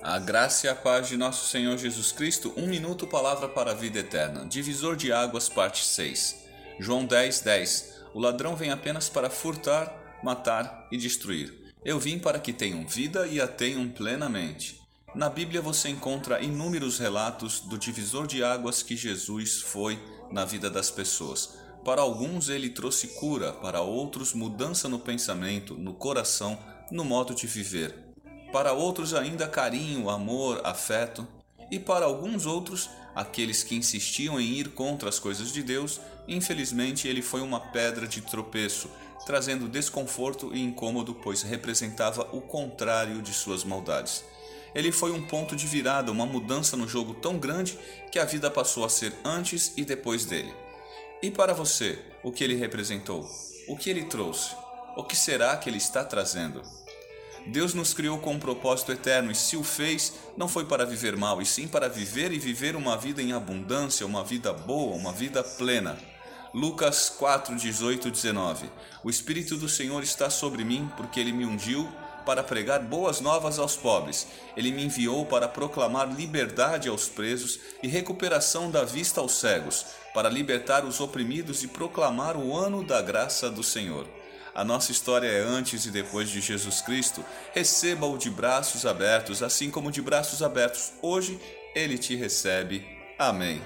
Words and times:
A 0.00 0.16
graça 0.20 0.66
e 0.66 0.70
a 0.70 0.76
paz 0.76 1.08
de 1.08 1.16
nosso 1.16 1.48
Senhor 1.48 1.76
Jesus 1.76 2.12
Cristo, 2.12 2.52
um 2.56 2.68
minuto, 2.68 3.04
palavra 3.04 3.48
para 3.48 3.72
a 3.72 3.74
vida 3.74 3.98
eterna. 3.98 4.46
Divisor 4.46 4.94
de 4.94 5.12
águas, 5.12 5.48
parte 5.48 5.84
6. 5.84 6.44
João 6.78 7.04
10, 7.04 7.40
10. 7.40 7.94
O 8.14 8.20
ladrão 8.20 8.54
vem 8.54 8.70
apenas 8.70 9.08
para 9.08 9.28
furtar, 9.28 9.92
matar 10.22 10.86
e 10.92 10.96
destruir. 10.96 11.52
Eu 11.84 11.98
vim 11.98 12.16
para 12.16 12.38
que 12.38 12.52
tenham 12.52 12.86
vida 12.86 13.26
e 13.26 13.40
a 13.40 13.48
tenham 13.48 13.88
plenamente. 13.88 14.80
Na 15.16 15.28
Bíblia 15.28 15.60
você 15.60 15.88
encontra 15.88 16.40
inúmeros 16.40 17.00
relatos 17.00 17.58
do 17.58 17.76
divisor 17.76 18.28
de 18.28 18.44
águas 18.44 18.84
que 18.84 18.96
Jesus 18.96 19.62
foi 19.62 19.98
na 20.30 20.44
vida 20.44 20.70
das 20.70 20.92
pessoas. 20.92 21.58
Para 21.84 22.02
alguns 22.02 22.48
ele 22.48 22.70
trouxe 22.70 23.08
cura, 23.08 23.52
para 23.52 23.80
outros 23.80 24.32
mudança 24.32 24.88
no 24.88 25.00
pensamento, 25.00 25.74
no 25.74 25.92
coração, 25.92 26.56
no 26.88 27.04
modo 27.04 27.34
de 27.34 27.48
viver 27.48 28.07
para 28.52 28.72
outros 28.72 29.14
ainda 29.14 29.46
carinho, 29.46 30.08
amor, 30.08 30.60
afeto, 30.64 31.26
e 31.70 31.78
para 31.78 32.06
alguns 32.06 32.46
outros, 32.46 32.88
aqueles 33.14 33.62
que 33.62 33.74
insistiam 33.74 34.40
em 34.40 34.54
ir 34.54 34.70
contra 34.70 35.08
as 35.08 35.18
coisas 35.18 35.52
de 35.52 35.62
Deus, 35.62 36.00
infelizmente 36.26 37.06
ele 37.06 37.20
foi 37.20 37.42
uma 37.42 37.60
pedra 37.60 38.06
de 38.06 38.22
tropeço, 38.22 38.90
trazendo 39.26 39.68
desconforto 39.68 40.54
e 40.54 40.62
incômodo, 40.62 41.14
pois 41.14 41.42
representava 41.42 42.26
o 42.32 42.40
contrário 42.40 43.20
de 43.20 43.34
suas 43.34 43.64
maldades. 43.64 44.24
Ele 44.74 44.92
foi 44.92 45.12
um 45.12 45.26
ponto 45.26 45.54
de 45.54 45.66
virada, 45.66 46.10
uma 46.10 46.24
mudança 46.24 46.76
no 46.76 46.88
jogo 46.88 47.14
tão 47.14 47.38
grande 47.38 47.78
que 48.10 48.18
a 48.18 48.24
vida 48.24 48.50
passou 48.50 48.84
a 48.84 48.88
ser 48.88 49.12
antes 49.24 49.72
e 49.76 49.84
depois 49.84 50.24
dele. 50.24 50.54
E 51.22 51.30
para 51.30 51.52
você, 51.52 51.98
o 52.22 52.30
que 52.30 52.44
ele 52.44 52.54
representou? 52.54 53.28
O 53.66 53.76
que 53.76 53.90
ele 53.90 54.04
trouxe? 54.04 54.54
O 54.96 55.04
que 55.04 55.16
será 55.16 55.56
que 55.56 55.68
ele 55.68 55.78
está 55.78 56.04
trazendo? 56.04 56.62
Deus 57.48 57.72
nos 57.72 57.94
criou 57.94 58.18
com 58.18 58.34
um 58.34 58.38
propósito 58.38 58.92
eterno 58.92 59.30
e 59.30 59.34
se 59.34 59.56
o 59.56 59.64
fez, 59.64 60.12
não 60.36 60.46
foi 60.46 60.66
para 60.66 60.84
viver 60.84 61.16
mal, 61.16 61.40
e 61.40 61.46
sim 61.46 61.66
para 61.66 61.88
viver 61.88 62.30
e 62.30 62.38
viver 62.38 62.76
uma 62.76 62.96
vida 62.96 63.22
em 63.22 63.32
abundância, 63.32 64.06
uma 64.06 64.22
vida 64.22 64.52
boa, 64.52 64.94
uma 64.94 65.12
vida 65.12 65.42
plena. 65.42 65.98
Lucas 66.52 67.08
4, 67.10 67.56
18, 67.56 68.10
19 68.10 68.70
O 69.02 69.10
Espírito 69.10 69.56
do 69.56 69.68
Senhor 69.68 70.02
está 70.02 70.28
sobre 70.28 70.62
mim, 70.62 70.90
porque 70.96 71.18
ele 71.20 71.32
me 71.32 71.46
ungiu 71.46 71.88
para 72.26 72.42
pregar 72.42 72.80
boas 72.80 73.22
novas 73.22 73.58
aos 73.58 73.74
pobres. 73.74 74.26
Ele 74.54 74.70
me 74.70 74.84
enviou 74.84 75.24
para 75.24 75.48
proclamar 75.48 76.14
liberdade 76.14 76.88
aos 76.88 77.08
presos 77.08 77.58
e 77.82 77.88
recuperação 77.88 78.70
da 78.70 78.84
vista 78.84 79.22
aos 79.22 79.32
cegos, 79.32 79.86
para 80.12 80.28
libertar 80.28 80.84
os 80.84 81.00
oprimidos 81.00 81.62
e 81.62 81.68
proclamar 81.68 82.36
o 82.36 82.54
ano 82.54 82.84
da 82.84 83.00
graça 83.00 83.50
do 83.50 83.62
Senhor. 83.62 84.06
A 84.54 84.64
nossa 84.64 84.92
história 84.92 85.28
é 85.28 85.40
antes 85.40 85.86
e 85.86 85.90
depois 85.90 86.28
de 86.28 86.40
Jesus 86.40 86.80
Cristo. 86.80 87.24
Receba-o 87.52 88.18
de 88.18 88.30
braços 88.30 88.84
abertos, 88.84 89.42
assim 89.42 89.70
como 89.70 89.92
de 89.92 90.02
braços 90.02 90.42
abertos 90.42 90.92
hoje 91.02 91.40
ele 91.74 91.98
te 91.98 92.16
recebe. 92.16 92.84
Amém. 93.18 93.60